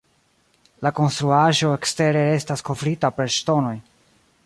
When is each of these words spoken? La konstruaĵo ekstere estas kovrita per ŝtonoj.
La 0.87 0.91
konstruaĵo 0.99 1.71
ekstere 1.81 2.25
estas 2.39 2.67
kovrita 2.71 3.15
per 3.19 3.35
ŝtonoj. 3.41 3.77